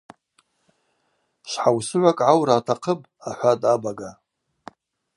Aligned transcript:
Швхӏаусыгӏвакӏ 1.51 2.17
гӏаура 2.27 2.53
атахъыпӏ,– 2.59 3.05
ахӏватӏ 3.29 3.65
абага. 3.73 4.11